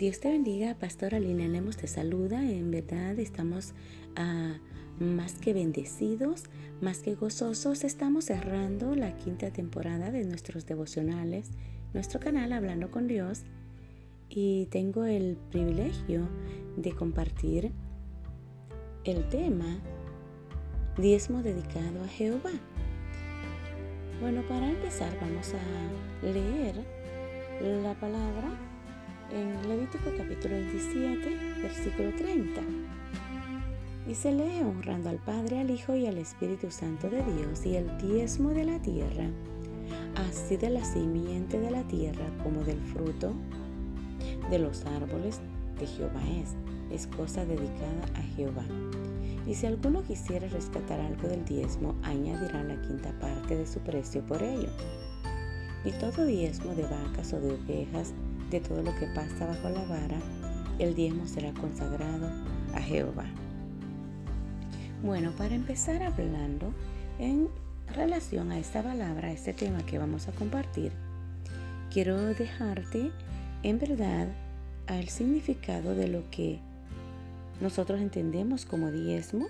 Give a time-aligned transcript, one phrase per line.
[0.00, 2.42] Dios te bendiga, Pastora Lina Lemos te saluda.
[2.42, 3.74] En verdad estamos
[4.16, 4.56] ah,
[4.98, 6.44] más que bendecidos,
[6.80, 7.84] más que gozosos.
[7.84, 11.50] Estamos cerrando la quinta temporada de nuestros devocionales,
[11.92, 13.42] nuestro canal Hablando con Dios.
[14.30, 16.26] Y tengo el privilegio
[16.78, 17.70] de compartir
[19.04, 19.82] el tema
[20.96, 22.52] diezmo dedicado a Jehová.
[24.22, 26.86] Bueno, para empezar vamos a leer
[27.82, 28.69] la palabra
[29.32, 32.60] en Levítico capítulo 27, versículo 30.
[34.08, 37.76] Y se lee honrando al Padre, al Hijo y al Espíritu Santo de Dios y
[37.76, 39.28] el diezmo de la tierra,
[40.16, 43.34] así de la simiente de la tierra como del fruto
[44.50, 45.40] de los árboles
[45.78, 46.56] de Jehová es,
[46.90, 48.64] es cosa dedicada a Jehová.
[49.46, 54.24] Y si alguno quisiera rescatar algo del diezmo, añadirá la quinta parte de su precio
[54.26, 54.68] por ello.
[55.84, 58.12] Y todo diezmo de vacas o de ovejas,
[58.50, 60.18] de todo lo que pasa bajo la vara,
[60.78, 62.28] el diezmo será consagrado
[62.74, 63.26] a Jehová.
[65.02, 66.74] Bueno, para empezar hablando
[67.18, 67.48] en
[67.94, 70.92] relación a esta palabra, a este tema que vamos a compartir,
[71.90, 73.12] quiero dejarte
[73.62, 74.28] en verdad
[74.86, 76.60] al significado de lo que
[77.60, 79.46] nosotros entendemos como diezmo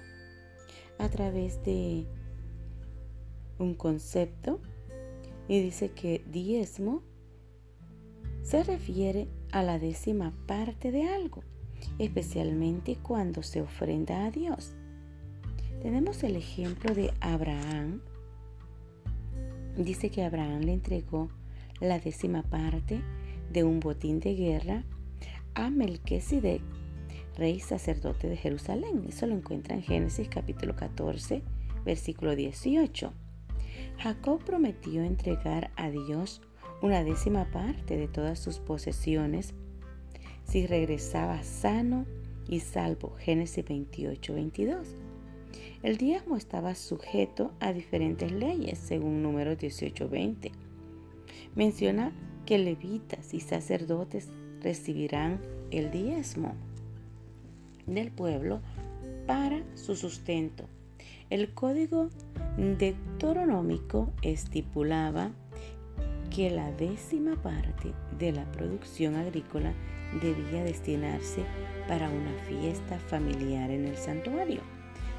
[0.98, 2.06] a través de
[3.58, 4.60] un concepto
[5.48, 7.02] y dice que diezmo
[8.42, 11.42] se refiere a la décima parte de algo,
[11.98, 14.74] especialmente cuando se ofrenda a Dios.
[15.83, 18.02] Tenemos el ejemplo de Abraham.
[19.77, 21.30] Dice que Abraham le entregó
[21.80, 23.00] la décima parte
[23.50, 24.84] de un botín de guerra
[25.55, 26.62] a Melquisedec,
[27.36, 29.05] rey sacerdote de Jerusalén.
[29.08, 31.42] Eso lo encuentra en Génesis capítulo 14,
[31.84, 33.12] versículo 18.
[33.98, 36.42] Jacob prometió entregar a Dios
[36.83, 39.55] una décima parte de todas sus posesiones
[40.45, 42.06] si regresaba sano
[42.48, 43.14] y salvo.
[43.18, 44.96] Génesis 28, 22.
[45.83, 50.52] El diezmo estaba sujeto a diferentes leyes, según número 18, 20.
[51.55, 52.13] Menciona
[52.46, 54.29] que levitas y sacerdotes
[54.61, 55.40] recibirán
[55.70, 56.55] el diezmo
[57.86, 58.61] del pueblo
[59.27, 60.64] para su sustento.
[61.30, 62.11] El código
[62.57, 65.30] deuteronómico estipulaba
[66.30, 69.73] que la décima parte de la producción agrícola
[70.23, 71.45] debía destinarse
[71.89, 74.61] para una fiesta familiar en el santuario,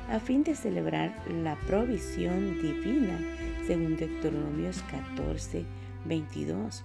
[0.09, 3.19] a fin de celebrar la provisión divina,
[3.65, 5.65] según Deuteronomios 14,
[6.05, 6.83] 22.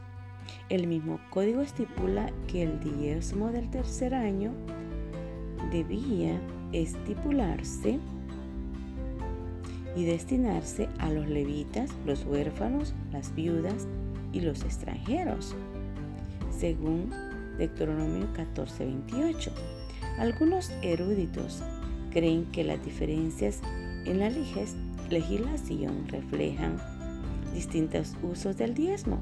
[0.68, 4.52] El mismo código estipula que el diezmo del tercer año
[5.72, 6.40] debía
[6.72, 7.98] estipularse
[9.96, 13.88] y destinarse a los levitas, los huérfanos, las viudas,
[14.36, 15.54] y los extranjeros,
[16.50, 17.10] según
[17.56, 19.50] Deuteronomio 14:28.
[20.18, 21.62] Algunos eruditos
[22.10, 23.60] creen que las diferencias
[24.04, 24.30] en la
[25.10, 26.76] legislación reflejan
[27.54, 29.18] distintos usos del diezmo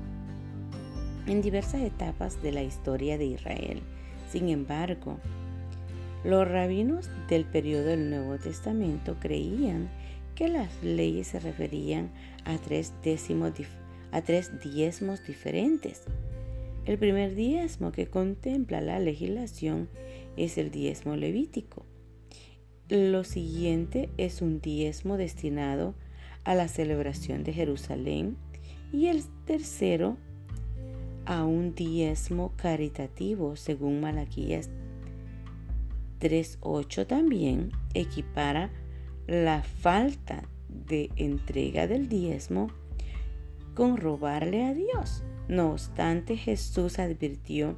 [1.26, 3.82] en diversas etapas de la historia de Israel.
[4.30, 5.18] Sin embargo,
[6.24, 9.88] los rabinos del periodo del Nuevo Testamento creían
[10.34, 12.10] que las leyes se referían
[12.44, 13.54] a tres décimos
[14.14, 16.04] a tres diezmos diferentes.
[16.86, 19.88] El primer diezmo que contempla la legislación
[20.36, 21.84] es el diezmo levítico.
[22.88, 25.94] Lo siguiente es un diezmo destinado
[26.44, 28.36] a la celebración de Jerusalén
[28.92, 30.16] y el tercero
[31.26, 34.70] a un diezmo caritativo según Malaquías
[36.20, 38.70] 3.8 también equipara
[39.26, 42.70] la falta de entrega del diezmo
[43.74, 45.22] con robarle a Dios.
[45.48, 47.76] No obstante, Jesús advirtió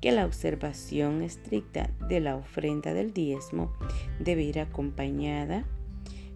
[0.00, 3.72] que la observación estricta de la ofrenda del diezmo
[4.18, 5.64] debe ir acompañada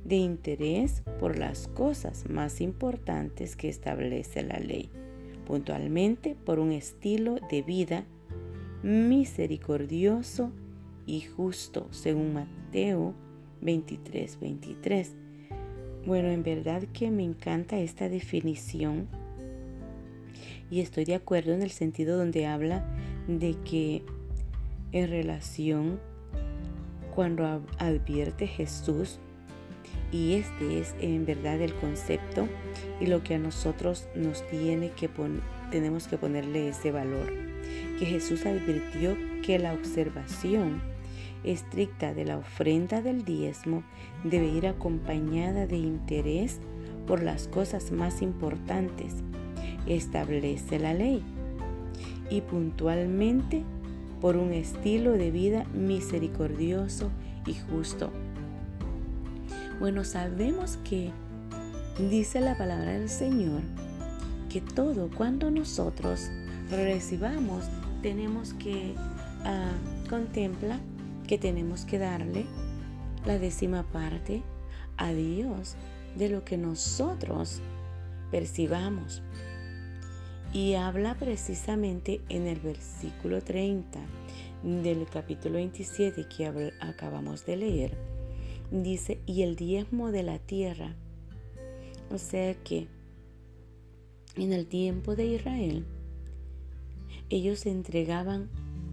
[0.05, 4.91] de interés por las cosas más importantes que establece la ley,
[5.47, 8.05] puntualmente por un estilo de vida
[8.83, 10.53] misericordioso
[11.07, 13.15] y justo, según Mateo
[13.63, 15.17] 23, 23
[16.07, 19.09] bueno, en verdad que me encanta esta definición
[20.71, 22.85] y estoy de acuerdo en el sentido donde habla
[23.29, 24.03] de que
[24.93, 26.01] en relación
[27.15, 29.19] cuando advierte Jesús,
[30.11, 32.49] y este es en verdad el concepto
[33.01, 35.09] y lo que a nosotros nos tiene que
[35.71, 37.33] tenemos que ponerle ese valor,
[37.99, 40.81] que Jesús advirtió que la observación
[41.45, 43.83] estricta de la ofrenda del diezmo
[44.25, 46.61] debe ir acompañada de interés
[47.07, 49.15] por las cosas más importantes.
[49.87, 51.23] Establece la ley
[52.31, 53.63] y puntualmente
[54.21, 57.11] por un estilo de vida misericordioso
[57.47, 58.11] y justo.
[59.79, 61.11] Bueno, sabemos que
[62.11, 63.61] dice la palabra del Señor
[64.49, 66.31] que todo cuando nosotros
[66.71, 67.65] recibamos
[68.03, 68.95] tenemos que
[69.45, 70.81] uh, contemplar
[71.35, 72.47] que tenemos que darle
[73.27, 74.45] la décima parte
[74.97, 75.75] a Dios
[76.17, 77.61] de lo que nosotros
[78.31, 79.21] percibamos.
[80.53, 83.99] Y habla precisamente en el versículo 30
[84.63, 87.99] del capítulo 27 que acabamos de leer.
[88.71, 90.95] Dice, y el diezmo de la tierra.
[92.13, 92.87] O sea que
[94.37, 95.85] en el tiempo de Israel,
[97.29, 98.49] ellos entregaban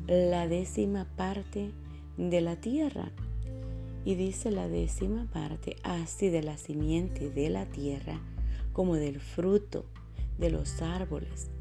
[0.07, 1.71] la décima parte
[2.17, 3.11] de la tierra.
[4.03, 8.19] Y dice la décima parte, así de la simiente de la tierra
[8.73, 9.85] como del fruto
[10.39, 11.51] de los árboles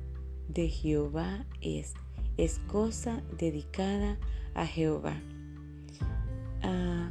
[0.48, 1.94] de Jehová es,
[2.38, 4.18] es cosa dedicada
[4.54, 5.20] a Jehová.
[6.62, 7.10] Ah,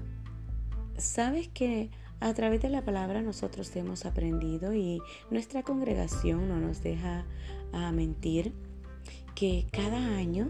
[0.99, 5.01] Sabes que a través de la palabra nosotros hemos aprendido y
[5.31, 7.25] nuestra congregación no nos deja
[7.71, 8.53] ah, mentir
[9.33, 10.49] que cada año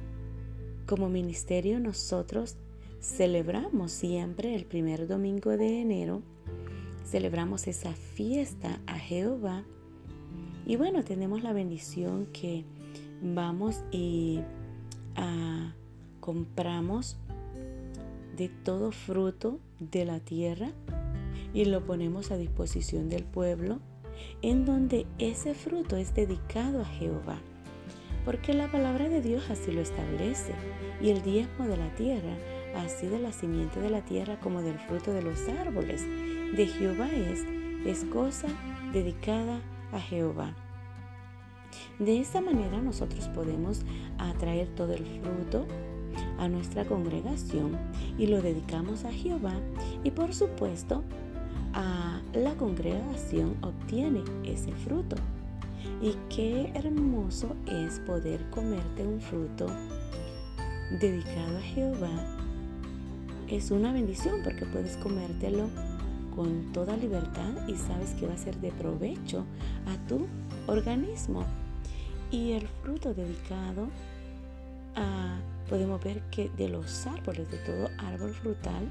[0.88, 2.58] como ministerio nosotros
[3.00, 6.22] celebramos siempre el primer domingo de enero,
[7.06, 9.64] celebramos esa fiesta a Jehová
[10.70, 12.64] y bueno, tenemos la bendición que
[13.24, 14.40] vamos y
[15.16, 15.74] ah,
[16.20, 17.18] compramos
[18.38, 20.72] de todo fruto de la tierra
[21.56, 23.80] y lo ponemos a disposición del pueblo,
[24.44, 27.42] en donde ese fruto es dedicado a Jehová.
[28.26, 30.54] Porque la palabra de Dios así lo establece,
[31.02, 32.36] y el diezmo de la tierra,
[32.76, 36.06] así de la simiente de la tierra como del fruto de los árboles,
[36.56, 37.44] de Jehová es,
[37.86, 38.48] es cosa
[38.94, 39.62] dedicada
[39.92, 40.54] a Jehová.
[42.00, 43.82] De esta manera nosotros podemos
[44.18, 45.68] atraer todo el fruto
[46.38, 47.78] a nuestra congregación
[48.18, 49.54] y lo dedicamos a Jehová
[50.04, 51.04] y por supuesto
[51.74, 55.18] a la congregación obtiene ese fruto.
[56.02, 59.68] Y qué hermoso es poder comerte un fruto
[61.00, 62.38] dedicado a Jehová.
[63.48, 65.70] Es una bendición porque puedes comértelo
[66.36, 69.46] con toda libertad y sabes que va a ser de provecho
[69.88, 70.28] a tu
[70.68, 71.46] organismo.
[72.32, 73.88] Y el fruto dedicado
[74.96, 75.40] a,
[75.70, 78.90] podemos ver que de los árboles, de todo árbol frutal,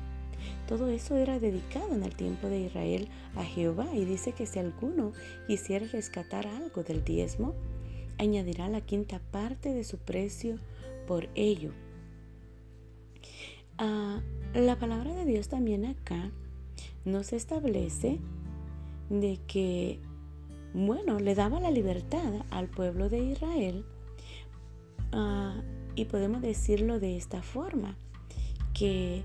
[0.67, 4.59] todo eso era dedicado en el tiempo de Israel a Jehová y dice que si
[4.59, 5.13] alguno
[5.47, 7.55] quisiera rescatar algo del diezmo,
[8.19, 10.59] añadirá la quinta parte de su precio
[11.07, 11.73] por ello.
[13.79, 14.21] Ah,
[14.55, 16.31] la palabra de Dios también acá
[17.05, 18.19] nos establece
[19.09, 20.01] de que
[20.75, 23.85] bueno, le daba la libertad al pueblo de Israel
[25.13, 25.63] ah,
[25.95, 27.97] y podemos decirlo de esta forma,
[28.75, 29.25] que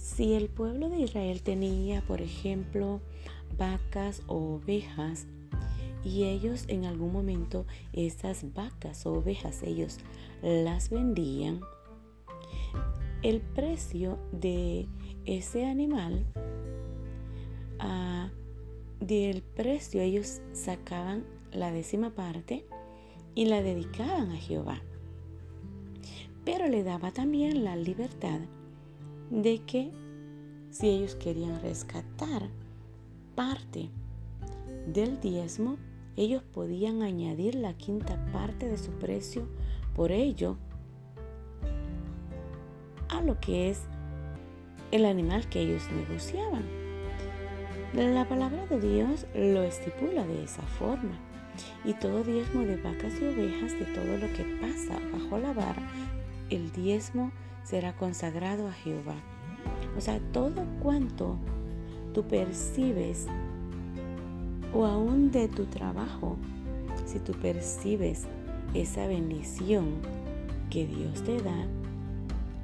[0.00, 3.00] si el pueblo de Israel tenía, por ejemplo,
[3.58, 5.26] vacas o ovejas,
[6.02, 9.98] y ellos en algún momento esas vacas o ovejas ellos
[10.42, 11.60] las vendían,
[13.22, 14.88] el precio de
[15.26, 16.24] ese animal
[17.80, 18.30] uh,
[19.04, 22.64] del precio ellos sacaban la décima parte
[23.34, 24.80] y la dedicaban a Jehová.
[26.46, 28.40] Pero le daba también la libertad
[29.30, 29.90] de que
[30.70, 32.48] si ellos querían rescatar
[33.34, 33.90] parte
[34.86, 35.76] del diezmo,
[36.16, 39.46] ellos podían añadir la quinta parte de su precio
[39.94, 40.56] por ello
[43.08, 43.82] a lo que es
[44.90, 46.64] el animal que ellos negociaban.
[47.94, 51.18] La palabra de Dios lo estipula de esa forma.
[51.84, 55.82] Y todo diezmo de vacas y ovejas, de todo lo que pasa bajo la vara,
[56.48, 57.32] el diezmo
[57.64, 59.16] será consagrado a Jehová.
[59.96, 61.36] O sea, todo cuanto
[62.14, 63.26] tú percibes,
[64.72, 66.36] o aún de tu trabajo,
[67.06, 68.26] si tú percibes
[68.74, 69.96] esa bendición
[70.70, 71.66] que Dios te da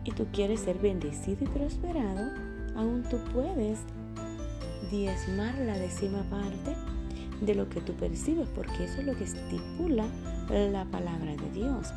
[0.05, 2.31] y tú quieres ser bendecido y prosperado,
[2.77, 3.81] aún tú puedes
[4.91, 6.77] diezmar la décima parte
[7.41, 10.07] de lo que tú percibes, porque eso es lo que estipula
[10.49, 11.93] la palabra de Dios.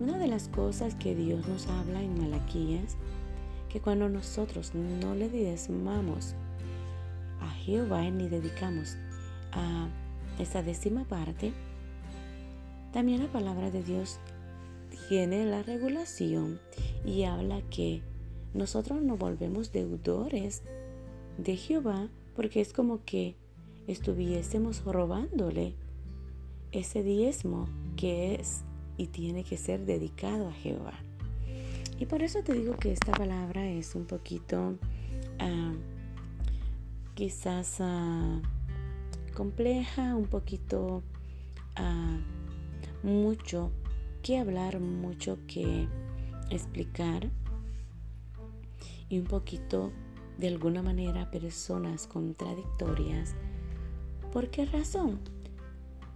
[0.00, 2.96] Una de las cosas que Dios nos habla en Malaquías,
[3.68, 6.34] que cuando nosotros no le diezmamos
[7.42, 8.96] a Jehová ni dedicamos
[9.52, 9.88] a
[10.38, 11.52] esa décima parte,
[12.94, 14.18] también la palabra de Dios
[15.10, 16.60] tiene la regulación
[17.04, 18.00] y habla que
[18.54, 20.62] nosotros nos volvemos deudores
[21.36, 23.36] de Jehová porque es como que
[23.86, 25.74] estuviésemos robándole
[26.72, 28.64] ese diezmo que es
[29.00, 30.92] y tiene que ser dedicado a Jehová.
[31.98, 34.76] Y por eso te digo que esta palabra es un poquito
[35.38, 35.72] ah,
[37.14, 38.42] quizás ah,
[39.34, 41.02] compleja, un poquito
[41.76, 42.18] ah,
[43.02, 43.70] mucho
[44.22, 45.88] que hablar, mucho que
[46.50, 47.30] explicar
[49.08, 49.92] y un poquito
[50.36, 53.34] de alguna manera personas contradictorias.
[54.30, 55.39] ¿Por qué razón?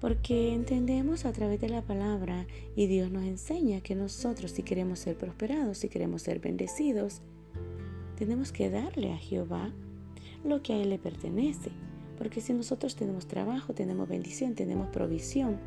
[0.04, 2.46] Porque entendemos a través de la palabra
[2.76, 7.22] y Dios nos enseña que nosotros si queremos ser prosperados, si queremos ser bendecidos,
[8.18, 9.72] tenemos que darle a Jehová
[10.44, 11.70] lo que a Él le pertenece.
[12.18, 15.58] Porque si nosotros tenemos trabajo, tenemos bendición, tenemos provisión,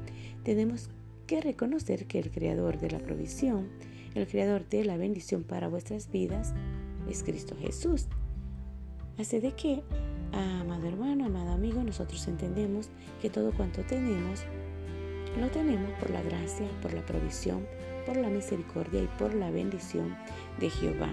[0.44, 0.92] tenemos
[1.26, 3.68] que reconocer que el creador de la provisión,
[4.14, 6.54] el creador de la bendición para vuestras vidas,
[7.10, 8.06] es Cristo Jesús.
[9.18, 9.84] Así de que
[10.34, 12.90] Amado hermano, amado amigo, nosotros entendemos
[13.22, 14.44] que todo cuanto tenemos,
[15.40, 17.66] lo tenemos por la gracia, por la provisión,
[18.06, 20.16] por la misericordia y por la bendición
[20.60, 21.10] de Jehová.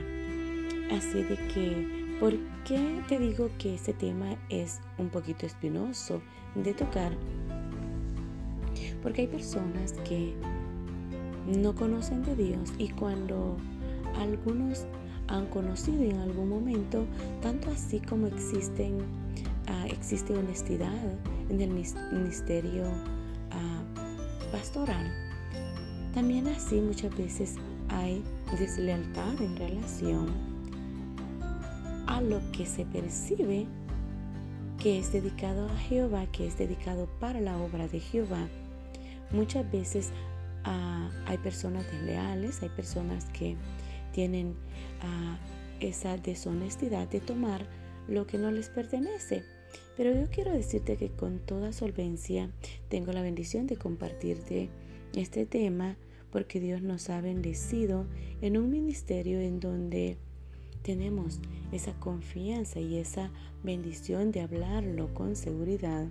[0.92, 2.34] Así de que, ¿por
[2.64, 6.20] qué te digo que este tema es un poquito espinoso
[6.54, 7.12] de tocar?
[9.02, 10.34] Porque hay personas que
[11.46, 13.56] no conocen de Dios y cuando
[14.18, 14.86] algunos
[15.28, 17.06] han conocido en algún momento,
[17.42, 18.98] tanto así como existen,
[19.68, 20.92] ah, existe honestidad
[21.48, 21.70] en el
[22.12, 22.84] ministerio
[23.50, 23.82] ah,
[24.52, 25.10] pastoral.
[26.14, 27.56] También así muchas veces
[27.88, 28.22] hay
[28.58, 30.26] deslealtad en relación
[32.06, 33.66] a lo que se percibe
[34.78, 38.48] que es dedicado a Jehová, que es dedicado para la obra de Jehová.
[39.30, 40.10] Muchas veces
[40.64, 43.56] ah, hay personas desleales, hay personas que
[44.14, 44.54] tienen
[45.02, 45.38] ah,
[45.80, 47.66] esa deshonestidad de tomar
[48.08, 49.42] lo que no les pertenece.
[49.96, 52.50] Pero yo quiero decirte que con toda solvencia
[52.88, 54.70] tengo la bendición de compartirte
[55.14, 55.96] este tema
[56.30, 58.06] porque Dios nos ha bendecido
[58.40, 60.16] en un ministerio en donde
[60.82, 61.40] tenemos
[61.72, 63.30] esa confianza y esa
[63.62, 66.08] bendición de hablarlo con seguridad,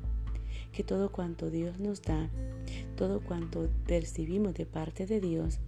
[0.71, 2.29] que todo cuanto Dios nos da,
[2.95, 5.59] todo cuanto percibimos de parte de Dios,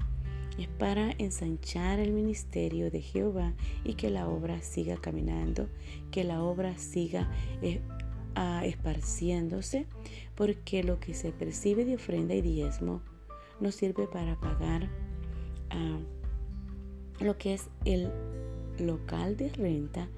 [0.57, 5.67] es para ensanchar el ministerio de Jehová y que la obra siga caminando,
[6.11, 7.29] que la obra siga
[7.61, 7.81] eh,
[8.63, 9.85] esparciéndose,
[10.35, 13.01] porque lo que se percibe de ofrenda y diezmo
[13.59, 14.89] nos sirve para pagar
[15.69, 15.99] ah,
[17.19, 18.11] lo que es el
[18.79, 20.09] local de renta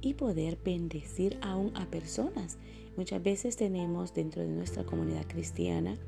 [0.00, 2.58] y poder bendecir aún a personas.
[2.96, 5.98] Muchas veces tenemos dentro de nuestra comunidad cristiana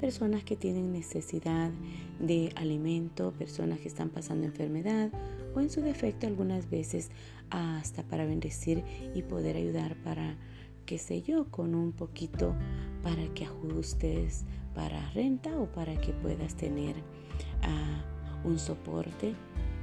[0.00, 1.70] personas que tienen necesidad
[2.18, 5.10] de alimento, personas que están pasando enfermedad
[5.54, 7.10] o en su defecto algunas veces
[7.50, 8.82] hasta para bendecir
[9.14, 10.36] y poder ayudar para,
[10.86, 12.54] qué sé yo, con un poquito
[13.02, 19.34] para que ajustes para renta o para que puedas tener uh, un soporte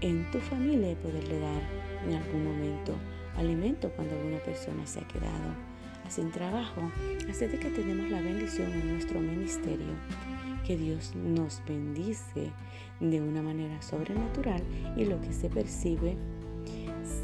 [0.01, 1.61] en tu familia y poderle dar
[2.07, 2.93] en algún momento
[3.35, 5.66] alimento cuando alguna persona se ha quedado
[6.09, 6.91] sin trabajo.
[7.29, 9.93] Así de que tenemos la bendición en nuestro ministerio,
[10.65, 12.51] que Dios nos bendice
[12.99, 14.61] de una manera sobrenatural
[14.95, 16.17] y lo que se percibe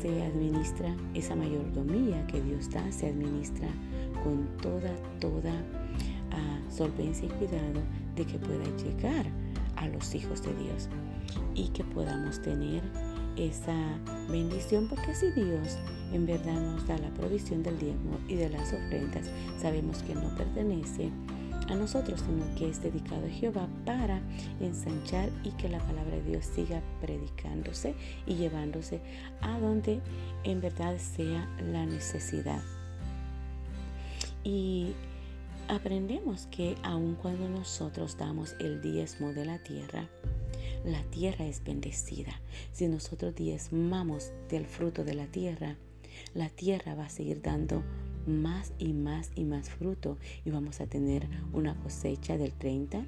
[0.02, 3.68] se administra, esa mayordomía que Dios da, se administra
[4.24, 7.82] con toda, toda uh, solvencia y cuidado
[8.16, 9.26] de que pueda llegar
[9.76, 10.90] a los hijos de Dios
[11.56, 12.82] y que podamos tener
[13.38, 13.76] esa
[14.30, 15.78] bendición porque si Dios
[16.12, 20.36] en verdad nos da la provisión del diezmo y de las ofrendas, sabemos que no
[20.36, 21.10] pertenece
[21.70, 24.22] a nosotros, sino que es dedicado a Jehová para
[24.60, 29.02] ensanchar y que la palabra de Dios siga predicándose y llevándose
[29.42, 30.02] a donde
[30.44, 32.62] en verdad sea la necesidad.
[34.44, 34.94] Y
[35.68, 40.10] aprendemos que aun cuando nosotros damos el diezmo de la tierra,
[40.86, 42.42] la tierra es bendecida.
[42.72, 45.78] Si nosotros diezmamos del fruto de la tierra,
[46.34, 47.84] la tierra va a seguir dando
[48.26, 53.06] más y más y más fruto y vamos a tener una cosecha del 30,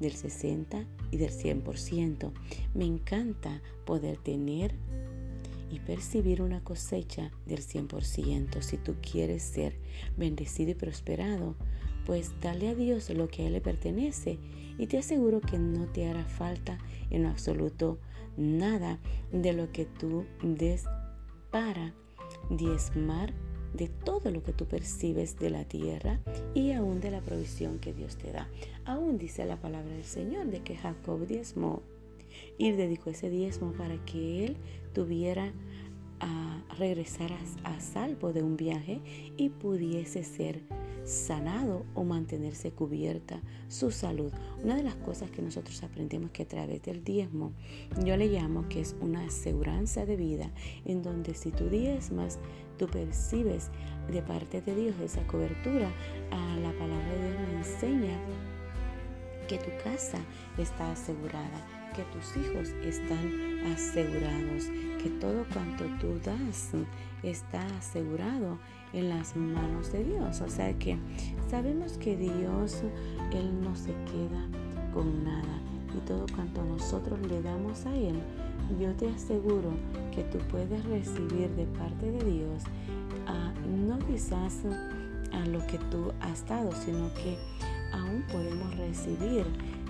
[0.00, 2.32] del 60 y del 100%.
[2.74, 4.74] Me encanta poder tener
[5.70, 8.62] y percibir una cosecha del 100%.
[8.62, 9.76] Si tú quieres ser
[10.16, 11.56] bendecido y prosperado,
[12.06, 14.38] pues dale a Dios lo que a Él le pertenece
[14.78, 16.78] y te aseguro que no te hará falta
[17.10, 17.98] en absoluto
[18.36, 18.98] nada
[19.32, 20.84] de lo que tú des
[21.50, 21.94] para
[22.50, 23.32] diezmar
[23.74, 26.20] de todo lo que tú percibes de la tierra
[26.54, 28.48] y aún de la provisión que Dios te da.
[28.84, 31.82] Aún dice la palabra del Señor de que Jacob diezmó
[32.58, 34.56] y dedicó ese diezmo para que él
[34.94, 35.52] tuviera
[36.20, 37.30] a regresar
[37.64, 39.00] a, salvo de un viaje
[39.36, 40.62] y pudiese ser
[41.06, 44.32] sanado o mantenerse cubierta su salud.
[44.62, 47.52] Una de las cosas que nosotros aprendemos que a través del diezmo,
[48.04, 50.50] yo le llamo que es una aseguranza de vida,
[50.84, 52.38] en donde si tú diezmas,
[52.76, 53.70] tú percibes
[54.10, 55.90] de parte de Dios esa cobertura.
[56.30, 58.18] A la palabra de Dios me enseña
[59.48, 60.18] que tu casa
[60.58, 64.66] está asegurada que tus hijos están asegurados,
[65.02, 66.72] que todo cuanto tú das
[67.22, 68.58] está asegurado
[68.96, 70.40] en las manos de Dios.
[70.40, 70.96] O sea que
[71.50, 72.82] sabemos que Dios,
[73.32, 74.42] Él no se queda
[74.92, 75.60] con nada
[75.96, 78.16] y todo cuanto nosotros le damos a Él,
[78.80, 79.70] yo te aseguro
[80.14, 82.64] que tú puedes recibir de parte de Dios,
[83.86, 84.62] no quizás
[85.32, 87.36] a lo que tú has dado, sino que
[87.92, 89.46] aún podemos recibir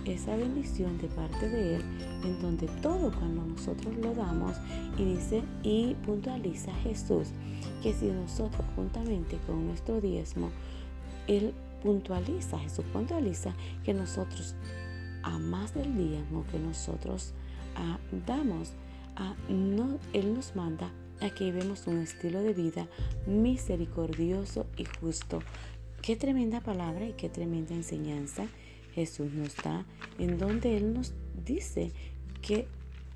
[0.07, 1.83] esa bendición de parte de Él,
[2.25, 4.57] en donde todo cuando nosotros lo damos,
[4.99, 7.29] y dice, y puntualiza Jesús,
[7.83, 10.51] que si nosotros juntamente con nuestro diezmo,
[11.27, 14.55] Él puntualiza, Jesús puntualiza que nosotros,
[15.23, 17.35] a más del diezmo que nosotros
[17.75, 18.73] ah, damos,
[19.17, 22.87] a, ah, no, Él nos manda a que vemos un estilo de vida
[23.27, 25.41] misericordioso y justo.
[26.03, 28.47] Qué tremenda palabra y qué tremenda enseñanza
[28.97, 29.85] Jesús nos da,
[30.19, 31.13] en donde Él nos
[31.45, 31.93] dice
[32.41, 32.67] que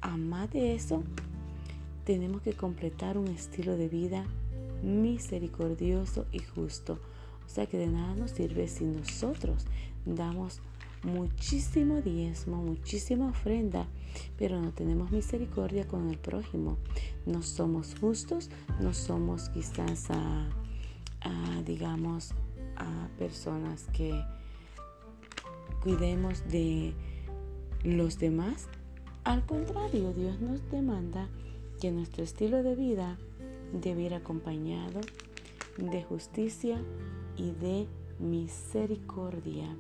[0.03, 1.03] a más de eso
[2.05, 4.27] tenemos que completar un estilo de vida
[4.83, 6.99] misericordioso y justo.
[7.47, 9.65] O sea que de nada nos sirve si nosotros
[10.05, 10.61] damos
[11.03, 13.87] muchísimo diezmo, muchísima ofrenda,
[14.37, 16.77] pero no tenemos misericordia con el prójimo.
[17.25, 20.47] No somos justos, no somos quizás a,
[21.65, 22.35] digamos,
[22.77, 24.13] a personas que
[25.83, 26.95] cuidemos de
[27.85, 28.69] los demás.
[29.25, 31.29] Al contrario, Dios nos demanda
[31.81, 33.19] que nuestro estilo de vida
[33.73, 35.01] debe ir acompañado
[35.79, 36.83] de justicia
[37.37, 37.87] y de
[38.19, 39.77] misericordia.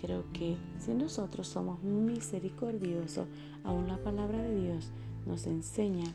[0.00, 3.26] Creo que si nosotros somos misericordiosos,
[3.64, 4.90] aún la palabra de Dios
[5.26, 6.12] nos enseña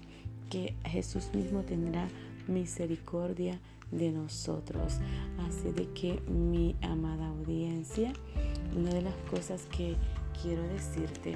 [0.50, 2.08] que Jesús mismo tendrá
[2.48, 3.60] misericordia
[3.92, 5.00] de nosotros.
[5.40, 8.12] Así de que mi amada audiencia,
[8.78, 9.96] una de las cosas que
[10.42, 11.36] quiero decirte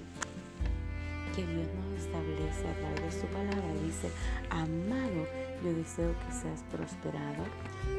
[1.36, 3.73] que Dios nos establece a través de su palabra.
[3.84, 4.10] Dice,
[4.49, 5.25] amado,
[5.63, 7.43] yo deseo que seas prosperado,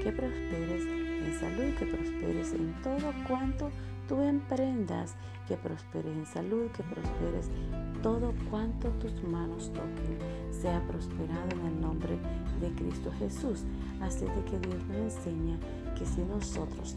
[0.03, 3.71] que prosperes en salud, que prosperes en todo cuanto
[4.09, 5.17] tú emprendas,
[5.49, 7.51] que prosperes en salud, que prosperes
[8.03, 10.19] todo cuanto tus manos toquen,
[10.53, 12.17] sea prosperado en el nombre
[12.61, 13.65] de Cristo Jesús.
[14.01, 15.59] Así de que Dios nos enseña
[15.99, 16.95] que si nosotros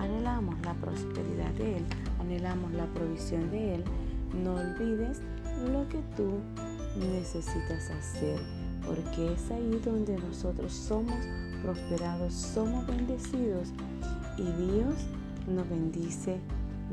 [0.00, 1.84] anhelamos la prosperidad de Él,
[2.18, 3.84] anhelamos la provisión de Él,
[4.42, 5.20] no olvides
[5.70, 6.40] lo que tú
[6.98, 8.40] necesitas hacer,
[8.86, 11.22] porque es ahí donde nosotros somos
[11.62, 13.68] prosperados, somos bendecidos
[14.38, 14.94] y Dios
[15.46, 16.38] nos bendice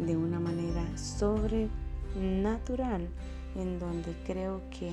[0.06, 3.08] de una manera sobrenatural
[3.56, 4.91] en donde creo que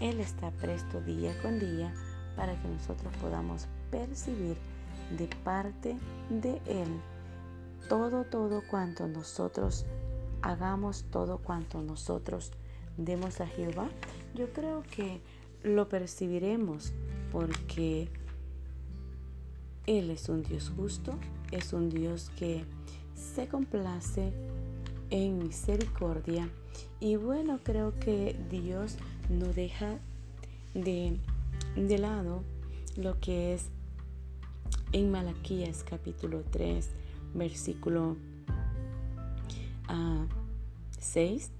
[0.00, 1.92] Él está presto día con día
[2.34, 4.56] para que nosotros podamos percibir
[5.16, 5.96] de parte
[6.30, 7.00] de Él.
[7.88, 9.86] Todo, todo cuanto nosotros
[10.42, 12.52] hagamos, todo cuanto nosotros
[12.96, 13.88] demos a Jehová,
[14.34, 15.20] yo creo que
[15.62, 16.92] lo percibiremos
[17.32, 18.08] porque
[19.86, 21.18] Él es un Dios justo,
[21.50, 22.64] es un Dios que
[23.14, 24.32] se complace
[25.10, 26.48] en misericordia.
[27.00, 28.96] Y bueno, creo que Dios
[29.28, 29.98] no deja
[30.74, 31.18] de,
[31.76, 32.42] de lado
[32.96, 33.70] lo que es
[34.92, 36.90] en Malaquías capítulo 3,
[37.34, 38.16] versículo
[40.98, 41.50] 6.
[41.50, 41.54] Ah,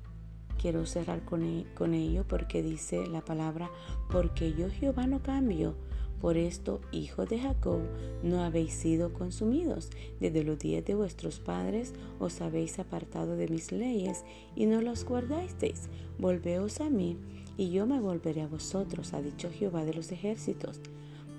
[0.61, 3.71] Quiero cerrar con, e, con ello porque dice la palabra,
[4.11, 5.77] porque yo Jehová no cambio.
[6.21, 7.81] Por esto, hijos de Jacob,
[8.25, 9.91] no habéis sido consumidos.
[10.19, 14.25] Desde los días de vuestros padres os habéis apartado de mis leyes
[14.57, 15.89] y no los guardasteis.
[16.19, 17.17] Volveos a mí,
[17.57, 20.81] y yo me volveré a vosotros, ha dicho Jehová de los ejércitos.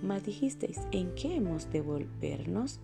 [0.02, 2.80] Mas dijisteis, ¿en qué hemos de volvernos?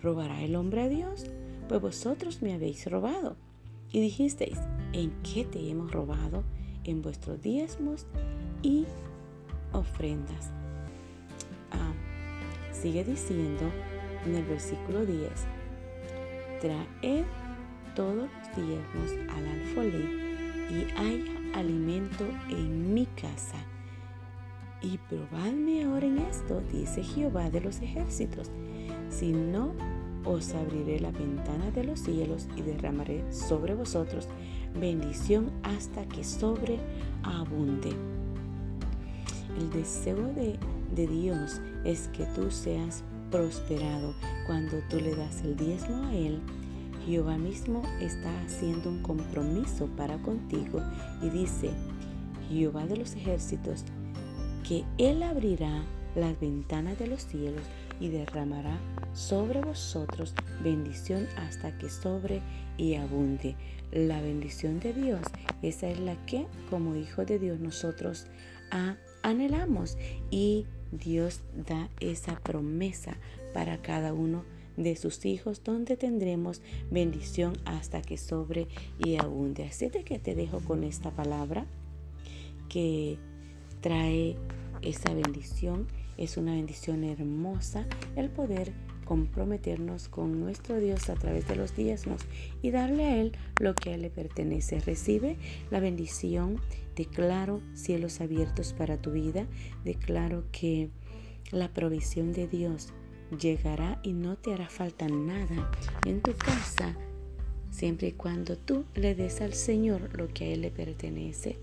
[0.00, 1.26] ¿Robará el hombre a Dios?
[1.68, 3.36] Pues vosotros me habéis robado.
[3.90, 4.58] Y dijisteis,
[4.92, 6.44] ¿en qué te hemos robado?
[6.84, 8.06] En vuestros diezmos
[8.62, 8.84] y
[9.72, 10.52] ofrendas.
[11.72, 11.92] Ah,
[12.72, 13.64] sigue diciendo
[14.24, 15.30] en el versículo 10,
[16.60, 17.24] traed
[17.96, 20.24] todos los diezmos al alfolí
[20.70, 23.58] y haya alimento en mi casa
[24.84, 28.50] y probadme ahora en esto, dice Jehová de los ejércitos.
[29.08, 29.72] Si no,
[30.24, 34.28] os abriré la ventana de los cielos y derramaré sobre vosotros
[34.78, 37.90] bendición hasta que sobreabunde.
[39.58, 40.58] El deseo de,
[40.94, 44.14] de Dios es que tú seas prosperado.
[44.46, 46.40] Cuando tú le das el diezmo a Él,
[47.06, 50.80] Jehová mismo está haciendo un compromiso para contigo
[51.22, 51.70] y dice,
[52.48, 53.84] Jehová de los ejércitos,
[54.66, 55.84] que Él abrirá
[56.16, 57.62] las ventanas de los cielos
[58.00, 58.78] y derramará
[59.12, 62.40] sobre vosotros bendición hasta que sobre
[62.76, 63.56] y abunde.
[63.92, 65.20] La bendición de Dios,
[65.62, 68.26] esa es la que como hijo de Dios nosotros
[69.22, 69.96] anhelamos
[70.30, 73.16] y Dios da esa promesa
[73.52, 74.44] para cada uno
[74.76, 78.66] de sus hijos donde tendremos bendición hasta que sobre
[78.98, 79.64] y abunde.
[79.64, 81.66] Así de que te dejo con esta palabra
[82.68, 83.18] que
[83.84, 84.34] trae
[84.80, 85.86] esa bendición.
[86.16, 88.72] Es una bendición hermosa el poder
[89.04, 92.22] comprometernos con nuestro Dios a través de los diezmos
[92.62, 94.80] y darle a Él lo que a Él le pertenece.
[94.80, 95.36] Recibe
[95.70, 96.62] la bendición.
[96.96, 99.46] Declaro cielos abiertos para tu vida.
[99.84, 100.88] Declaro que
[101.52, 102.88] la provisión de Dios
[103.38, 105.70] llegará y no te hará falta nada
[106.06, 106.96] en tu casa
[107.70, 111.58] siempre y cuando tú le des al Señor lo que a Él le pertenece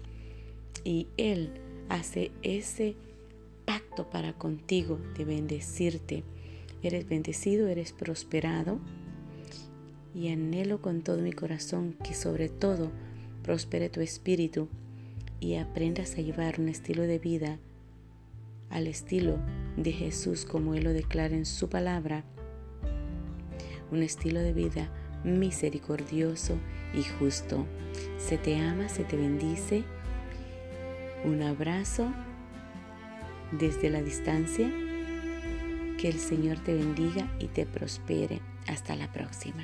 [0.84, 1.52] y Él
[1.92, 2.96] hace ese
[3.66, 6.24] pacto para contigo de bendecirte.
[6.82, 8.80] Eres bendecido, eres prosperado
[10.16, 12.92] y anhelo con todo mi corazón que sobre todo
[13.44, 14.70] prospere tu espíritu
[15.42, 17.60] y aprendas a llevar un estilo de vida
[18.70, 19.38] al estilo
[19.76, 22.24] de Jesús como Él lo declara en su palabra,
[23.92, 24.90] un estilo de vida
[25.26, 26.56] misericordioso
[26.94, 27.66] y justo.
[28.18, 29.84] Se te ama, se te bendice.
[31.24, 32.12] Un abrazo
[33.52, 34.70] desde la distancia.
[35.98, 38.42] Que el Señor te bendiga y te prospere.
[38.68, 39.64] Hasta la próxima.